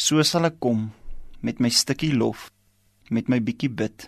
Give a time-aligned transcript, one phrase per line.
[0.00, 0.86] So sal ek kom
[1.44, 2.46] met my stukkie lof,
[3.12, 4.06] met my bietjie bid,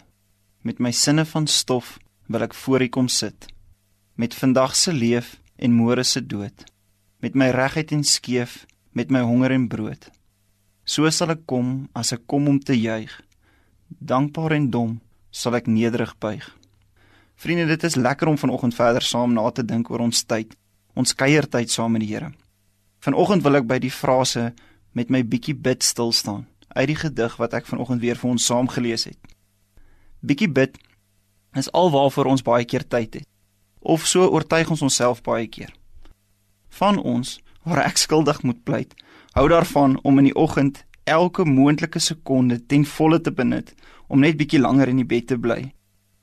[0.64, 1.98] met my sinne van stof
[2.32, 3.50] wil ek voor U kom sit.
[4.16, 6.64] Met vandag se leef en môre se dood,
[7.20, 8.62] met my regheid en skeef,
[8.96, 10.08] met my honger en brood.
[10.88, 13.12] So sal ek kom as ek kom om te juig.
[14.00, 14.96] Dankbaar en dom
[15.28, 16.48] sal ek nederig buig.
[17.36, 20.56] Vriende, dit is lekker om vanoggend verder saam na te dink oor ons tyd,
[20.96, 22.32] ons kuiertyd saam met die Here.
[23.04, 24.54] Vanoggend wil ek by die frase
[24.92, 28.46] met my bietjie bid stil staan uit die gedig wat ek vanoggend weer vir ons
[28.46, 29.18] saam gelees het.
[30.20, 30.78] Bietjie bid
[31.58, 33.28] is alwaarvoor ons baie keer tyd het.
[33.80, 35.72] Of so oortuig ons onsself baie keer.
[36.78, 38.94] Van ons waar ek skuldig moet pleit,
[39.36, 43.74] hou daarvan om in die oggend elke moontlike sekonde ten volle te benut
[44.08, 45.72] om net bietjie langer in die bed te bly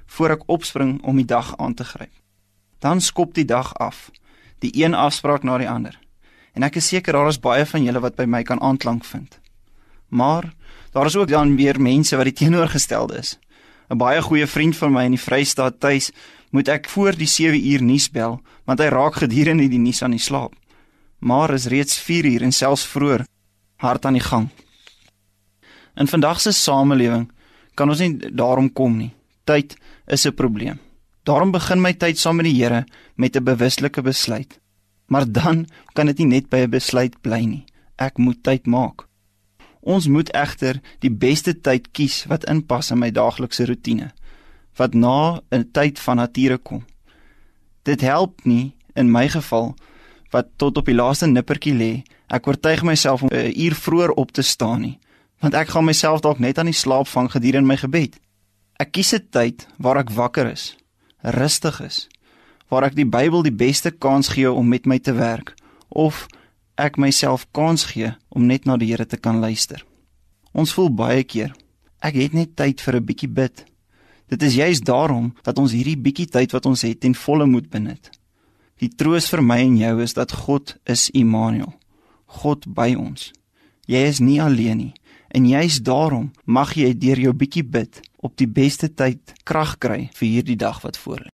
[0.09, 2.13] voor ek opspring om die dag aan te gryp.
[2.79, 4.09] Dan skop die dag af,
[4.63, 5.99] die een afspraak na die ander.
[6.59, 9.37] En ek is seker daar is baie van julle wat by my kan aanklank vind.
[10.11, 10.49] Maar
[10.91, 13.37] daar is ook dan weer mense wat die teenoorgestelde is.
[13.87, 16.11] 'n Baie goeie vriend van my in die Vrystaat tuis,
[16.51, 20.11] moet ek voor die 7 uur nuus bel, want hy raak gedurende die nuus aan
[20.11, 20.53] die slaap.
[21.19, 23.25] Maar is reeds 4 uur en selfs vroeër
[23.77, 24.49] hard aan die gang.
[25.95, 27.31] In vandag se samelewing
[27.75, 29.13] kan ons nie daarom kom nie.
[29.45, 30.79] Tyd is 'n probleem.
[31.23, 32.85] Daarom begin my tyd saam met die Here
[33.15, 34.59] met 'n bewuslike besluit.
[35.09, 37.65] Maar dan kan dit nie net by 'n besluit bly nie.
[37.97, 39.07] Ek moet tyd maak.
[39.81, 44.11] Ons moet egter die beste tyd kies wat inpas in my daaglikse rotine,
[44.77, 46.85] wat na 'n tyd van nature kom.
[47.83, 49.75] Dit help nie in my geval
[50.29, 52.03] wat tot op die laaste nippertjie lê.
[52.27, 54.99] Ek oortuig myself om 'n uur vroeër op te staan nie,
[55.39, 58.19] want ek gaan myself dalk net aan die slaap vang gedurende my gebed.
[58.77, 60.75] Ek kies 'n tyd waar ek wakker is,
[61.23, 62.07] rustig is
[62.69, 65.55] waar ek die Bybel die beste kans gee om met my te werk
[65.89, 66.27] of
[66.79, 69.83] ek myself kans gee om net na die Here te kan luister.
[70.53, 71.53] Ons voel baie keer
[71.99, 73.65] ek het net tyd vir 'n bietjie bid.
[74.29, 77.69] Dit is juist daarom dat ons hierdie bietjie tyd wat ons het ten volle moet
[77.69, 78.09] benut.
[78.79, 81.73] Die troos vir my en jou is dat God is Immanuel.
[82.25, 83.33] God by ons.
[83.87, 84.93] Jy is nie alleen nie
[85.29, 90.09] en juist daarom mag jy deur jou bietjie bid op die beste tyd krag kry
[90.15, 91.27] vir hierdie dag wat voorlê.